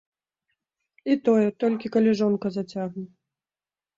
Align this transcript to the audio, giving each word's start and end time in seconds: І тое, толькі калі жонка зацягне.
І 1.15 1.17
тое, 1.27 1.49
толькі 1.63 1.91
калі 1.95 2.11
жонка 2.21 2.47
зацягне. 2.57 3.05